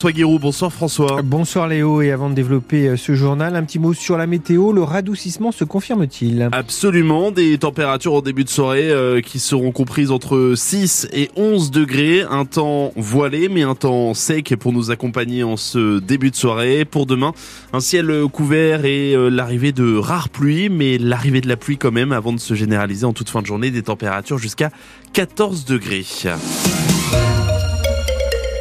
[0.00, 1.22] François Guérou, bonsoir François.
[1.22, 4.70] Bonsoir Léo, et avant de développer euh, ce journal, un petit mot sur la météo.
[4.70, 6.50] Le radoucissement se confirme-t-il?
[6.52, 11.72] Absolument, des températures en début de soirée euh, qui seront comprises entre 6 et 11
[11.72, 12.22] degrés.
[12.30, 16.84] Un temps voilé, mais un temps sec pour nous accompagner en ce début de soirée.
[16.84, 17.32] Pour demain,
[17.72, 21.90] un ciel couvert et euh, l'arrivée de rares pluies, mais l'arrivée de la pluie quand
[21.90, 24.70] même avant de se généraliser en toute fin de journée des températures jusqu'à
[25.12, 26.06] 14 degrés.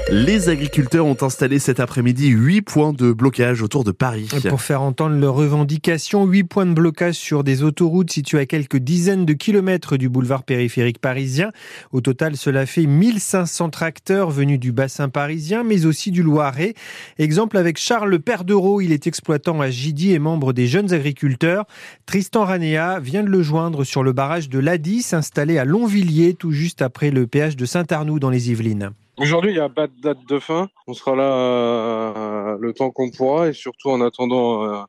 [0.09, 4.29] Les agriculteurs ont installé cet après-midi 8 points de blocage autour de Paris.
[4.47, 8.77] Pour faire entendre leurs revendications, 8 points de blocage sur des autoroutes situées à quelques
[8.77, 11.51] dizaines de kilomètres du boulevard périphérique parisien.
[11.91, 16.73] Au total, cela fait 1500 tracteurs venus du bassin parisien, mais aussi du Loiret.
[17.17, 21.65] Exemple avec Charles Perdereau, il est exploitant à Gidy et membre des jeunes agriculteurs.
[22.05, 26.51] Tristan Ranéa vient de le joindre sur le barrage de l'Adis, installé à Longvilliers, tout
[26.51, 28.91] juste après le péage de Saint-Arnoux dans les Yvelines.
[29.19, 30.69] Aujourd'hui, il n'y a pas de date de fin.
[30.85, 34.83] On sera là euh, le temps qu'on pourra et surtout en attendant euh,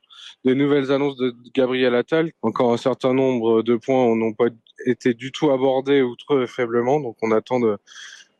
[0.45, 2.31] des nouvelles annonces de Gabriel Attal.
[2.43, 4.49] Encore un certain nombre de points n'ont pas
[4.85, 6.99] été du tout abordés ou très faiblement.
[6.99, 7.79] Donc on attend de,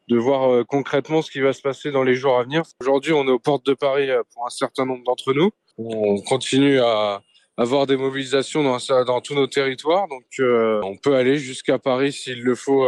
[0.09, 2.61] de voir euh, concrètement ce qui va se passer dans les jours à venir.
[2.81, 5.49] Aujourd'hui, on est aux portes de Paris pour un certain nombre d'entre nous.
[5.79, 7.23] On continue à
[7.61, 10.07] avoir des mobilisations dans, dans tous nos territoires.
[10.07, 12.85] Donc on peut aller jusqu'à Paris s'il le faut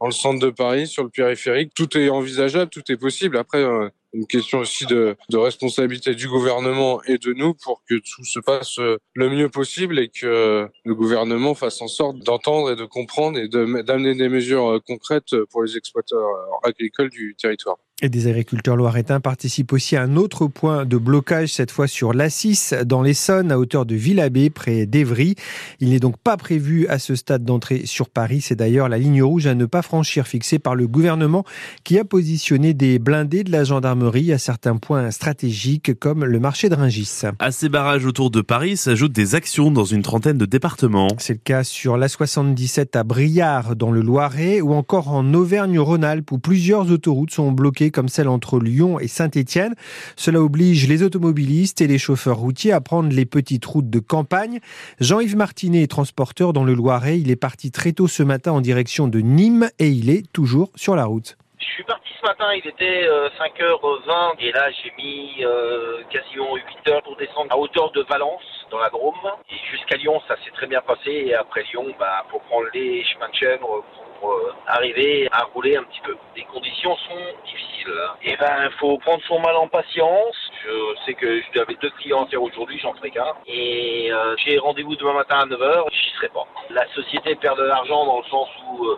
[0.00, 1.72] dans le centre de Paris, sur le périphérique.
[1.74, 3.36] Tout est envisageable, tout est possible.
[3.36, 8.24] Après, euh, une question aussi de, responsabilité du gouvernement et de nous pour que tout
[8.24, 12.76] se passe euh, le mieux possible et que le gouvernement fasse en sorte d'entendre et
[12.76, 16.28] de comprendre et d'amener des mesures euh, concrètes pour les exploiteurs
[16.64, 17.78] agricoles du territoire.
[18.02, 22.14] Et des agriculteurs loiretains participent aussi à un autre point de blocage, cette fois sur
[22.14, 25.34] l'Assis, dans l'Essonne, à hauteur de Villabé, près d'Evry.
[25.80, 28.40] Il n'est donc pas prévu à ce stade d'entrée sur Paris.
[28.40, 31.44] C'est d'ailleurs la ligne rouge à ne pas franchir fixée par le gouvernement
[31.84, 36.68] qui a positionné des blindés de la gendarmerie à certains points stratégiques comme le marché
[36.68, 37.22] de Ringis.
[37.38, 41.08] À ces barrages autour de Paris s'ajoutent des actions dans une trentaine de départements.
[41.18, 46.38] C'est le cas sur l'A77 à Briard, dans le Loiret, ou encore en Auvergne-Rhône-Alpes, où
[46.38, 49.74] plusieurs autoroutes sont bloquées comme celle entre Lyon et Saint-Étienne.
[50.16, 54.60] Cela oblige les automobilistes et les chauffeurs routiers à prendre les petites routes de campagne.
[54.98, 57.20] Jean-Yves Martinet est transporteur dans le Loiret.
[57.20, 60.70] Il est parti très tôt ce matin en direction de Nîmes et il est toujours
[60.74, 61.36] sur la route.
[61.60, 63.06] Je suis parti ce matin, il était
[63.38, 68.00] 5h20 euh, et là j'ai mis euh, quasiment 8 heures pour descendre à hauteur de
[68.02, 69.30] Valence dans la Drôme.
[69.50, 73.04] Et jusqu'à Lyon, ça s'est très bien passé et après Lyon, bah, pour prendre les
[73.04, 73.84] chemins de chèvre,
[74.20, 76.16] pour euh, arriver à rouler un petit peu.
[76.34, 77.92] Les conditions sont difficiles.
[77.92, 78.14] Hein.
[78.22, 80.36] Et ben, faut prendre son mal en patience.
[80.64, 83.34] Je sais que j'avais deux clients aujourd'hui, j'en ferai qu'un.
[83.46, 86.46] Et euh, j'ai rendez-vous demain matin à 9h, j'y serai pas.
[86.70, 88.96] La société perd de l'argent dans le sens où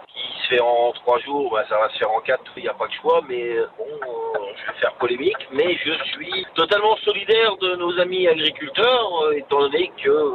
[0.59, 2.87] euh, en trois jours, ben, ça va se faire en quatre, il n'y a pas
[2.87, 3.21] de choix.
[3.29, 3.87] Mais bon,
[4.57, 9.91] je vais faire polémique, mais je suis totalement solidaire de nos amis agriculteurs, étant donné
[10.03, 10.33] que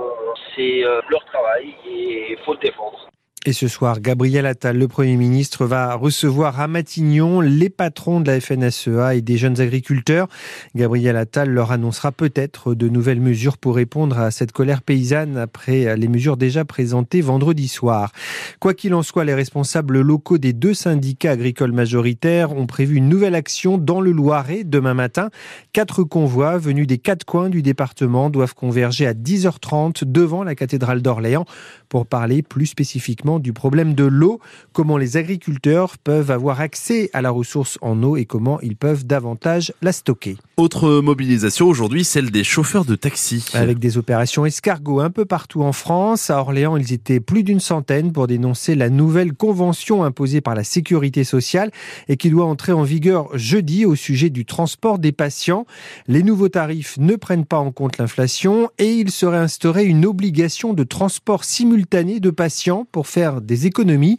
[0.56, 3.07] c'est leur travail et il faut le défendre.
[3.48, 8.30] Et ce soir, Gabriel Attal, le Premier ministre, va recevoir à Matignon les patrons de
[8.30, 10.28] la FNSEA et des jeunes agriculteurs.
[10.76, 15.96] Gabriel Attal leur annoncera peut-être de nouvelles mesures pour répondre à cette colère paysanne après
[15.96, 18.12] les mesures déjà présentées vendredi soir.
[18.60, 23.08] Quoi qu'il en soit, les responsables locaux des deux syndicats agricoles majoritaires ont prévu une
[23.08, 25.30] nouvelle action dans le Loiret demain matin.
[25.72, 31.02] Quatre convois venus des quatre coins du département doivent converger à 10h30 devant la cathédrale
[31.02, 31.46] d'Orléans
[31.88, 34.40] pour parler plus spécifiquement du problème de l'eau,
[34.74, 39.06] comment les agriculteurs peuvent avoir accès à la ressource en eau et comment ils peuvent
[39.06, 40.38] davantage la stocker.
[40.58, 43.46] Autre mobilisation aujourd'hui, celle des chauffeurs de taxi.
[43.54, 46.30] Avec des opérations escargots un peu partout en France.
[46.30, 50.64] À Orléans, ils étaient plus d'une centaine pour dénoncer la nouvelle convention imposée par la
[50.64, 51.72] sécurité sociale
[52.08, 55.66] et qui doit entrer en vigueur jeudi au sujet du transport des patients.
[56.08, 60.74] Les nouveaux tarifs ne prennent pas en compte l'inflation et il serait instauré une obligation
[60.74, 64.18] de transport simultané de patients pour faire des économies.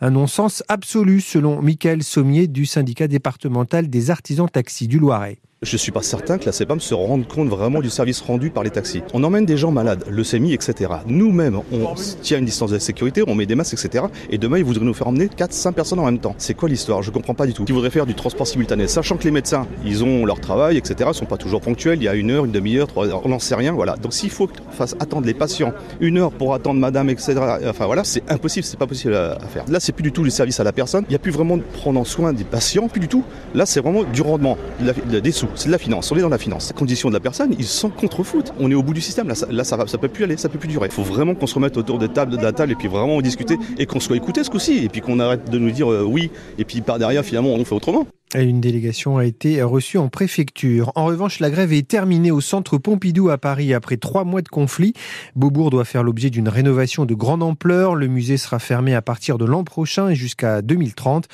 [0.00, 5.38] Un non-sens absolu selon Michael Sommier du syndicat départemental des artisans taxis du Loiret.
[5.62, 8.48] Je ne suis pas certain que la CEPAM se rende compte vraiment du service rendu
[8.48, 9.02] par les taxis.
[9.12, 10.90] On emmène des gens malades, leucémie, etc.
[11.06, 14.06] Nous-mêmes, on tient une distance de sécurité, on met des masques, etc.
[14.30, 16.34] Et demain, ils voudraient nous faire emmener 4-5 personnes en même temps.
[16.38, 17.02] C'est quoi l'histoire?
[17.02, 17.66] Je comprends pas du tout.
[17.68, 21.10] Ils voudraient faire du transport simultané, sachant que les médecins, ils ont leur travail, etc.
[21.12, 21.98] Ils sont pas toujours ponctuels.
[21.98, 23.72] Il y a une heure, une demi-heure, trois heures, on n'en sait rien.
[23.72, 23.96] Voilà.
[23.96, 27.34] Donc s'il faut fasse attendre les patients une heure pour attendre madame, etc.
[27.68, 29.66] Enfin voilà, c'est impossible, c'est pas possible à faire.
[29.68, 31.04] Là, c'est plus du tout le service à la personne.
[31.08, 33.24] Il n'y a plus vraiment de prendre en soin des patients, plus du tout.
[33.54, 36.10] Là, c'est vraiment du rendement, des sous, c'est de la finance.
[36.12, 36.68] On est dans la finance.
[36.68, 38.52] Les conditions de la personne, ils sont contre foot.
[38.58, 39.28] On est au bout du système.
[39.28, 40.86] Là, ça, là, ça, ça peut plus aller, ça peut plus durer.
[40.86, 43.20] Il faut vraiment qu'on se remette autour de, table, de la table et puis vraiment
[43.20, 44.84] discuter et qu'on soit écouté ce coup-ci.
[44.84, 47.64] Et puis qu'on arrête de nous dire euh, oui et puis par derrière, finalement, on
[47.64, 48.06] fait autrement.
[48.36, 50.92] Une délégation a été reçue en préfecture.
[50.94, 54.48] En revanche, la grève est terminée au centre Pompidou à Paris après trois mois de
[54.48, 54.92] conflit.
[55.34, 57.96] Beaubourg doit faire l'objet d'une rénovation de grande ampleur.
[57.96, 61.26] Le musée sera fermé à partir de l'an prochain et jusqu'à 2030.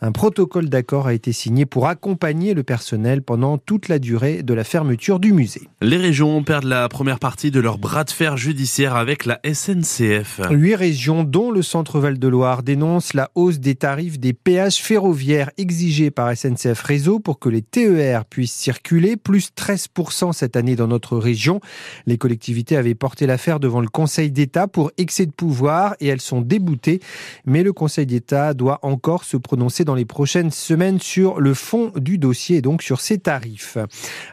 [0.00, 4.54] Un protocole d'accord a été signé pour accompagner le personnel pendant toute la durée de
[4.54, 5.62] la fermeture du musée.
[5.82, 10.40] Les régions perdent la première partie de leur bras de fer judiciaire avec la SNCF.
[10.52, 16.12] Huit régions, dont le centre Val-de-Loire, dénoncent la hausse des tarifs des péages ferroviaires exigés
[16.12, 20.86] par SNCF SNCF Réseau pour que les TER puissent circuler, plus 13% cette année dans
[20.86, 21.60] notre région.
[22.06, 26.20] Les collectivités avaient porté l'affaire devant le Conseil d'État pour excès de pouvoir et elles
[26.20, 27.00] sont déboutées.
[27.46, 31.92] Mais le Conseil d'État doit encore se prononcer dans les prochaines semaines sur le fond
[31.96, 33.78] du dossier et donc sur ses tarifs.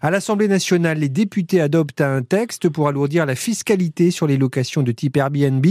[0.02, 4.84] À l'Assemblée nationale, les députés adoptent un texte pour alourdir la fiscalité sur les locations
[4.84, 5.66] de type Airbnb.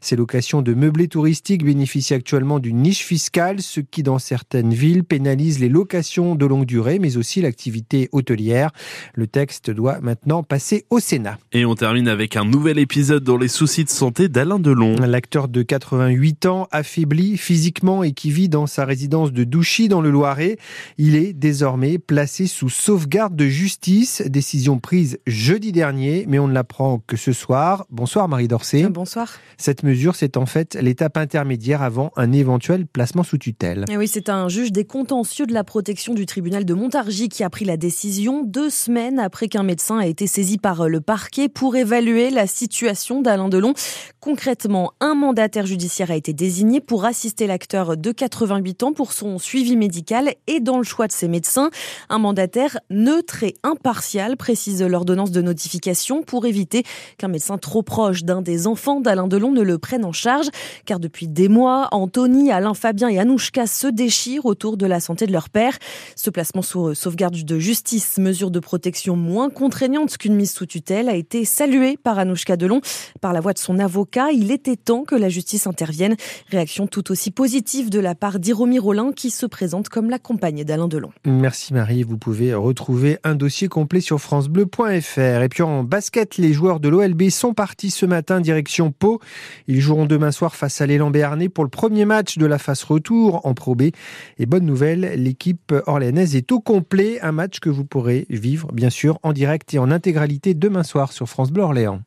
[0.00, 5.04] Ces locations de meublés touristiques bénéficient actuellement d'une niche fiscale, ce qui dans certaines villes
[5.04, 8.72] pénalise les locations de longue durée, mais aussi l'activité hôtelière.
[9.14, 11.38] Le texte doit maintenant passer au Sénat.
[11.52, 14.96] Et on termine avec un nouvel épisode dans les soucis de santé d'Alain Delon.
[14.96, 20.00] L'acteur de 88 ans, affaibli physiquement et qui vit dans sa résidence de Douchy dans
[20.00, 20.58] le Loiret,
[20.98, 24.22] il est désormais placé sous sauvegarde de justice.
[24.26, 27.86] Décision prise jeudi dernier, mais on ne l'apprend que ce soir.
[27.90, 28.88] Bonsoir Marie Dorcé.
[28.88, 29.34] Bonsoir.
[29.56, 33.84] Cette mesure, c'est en fait l'étape intermédiaire avant un éventuel placement sous tutelle.
[33.88, 37.44] Et oui, c'est un juge des contentieux de la protection du tribunal de Montargis qui
[37.44, 41.50] a pris la décision deux semaines après qu'un médecin a été saisi par le parquet
[41.50, 43.74] pour évaluer la situation d'Alain Delon.
[44.20, 49.38] Concrètement, un mandataire judiciaire a été désigné pour assister l'acteur de 88 ans pour son
[49.38, 51.70] suivi médical et dans le choix de ses médecins.
[52.08, 56.84] Un mandataire neutre et impartial, précise l'ordonnance de notification, pour éviter
[57.18, 60.46] qu'un médecin trop proche d'un des enfants d'Alain Delon ne le prenne en charge.
[60.86, 65.26] Car depuis des mois, Anthony, Alain Fabien et Anouchka se déchirent autour de la santé
[65.26, 65.65] de leur père.
[66.14, 71.08] Ce placement sous sauvegarde de justice, mesure de protection moins contraignante qu'une mise sous tutelle,
[71.08, 72.80] a été salué par Anouchka Delon.
[73.20, 76.16] Par la voix de son avocat, il était temps que la justice intervienne.
[76.50, 80.64] Réaction tout aussi positive de la part d'Iromi Rollin qui se présente comme la compagne
[80.64, 81.10] d'Alain Delon.
[81.24, 85.42] Merci Marie, vous pouvez retrouver un dossier complet sur francebleu.fr.
[85.42, 89.20] Et puis en basket, les joueurs de l'OLB sont partis ce matin direction Pau.
[89.68, 92.82] Ils joueront demain soir face à l'élan Béarnais pour le premier match de la phase
[92.82, 93.90] retour en Pro B.
[94.38, 95.45] Et bonne nouvelle, l'équipe
[95.86, 97.20] orléanaise est au complet.
[97.20, 101.12] Un match que vous pourrez vivre, bien sûr, en direct et en intégralité demain soir
[101.12, 102.00] sur France Bleu Orléans.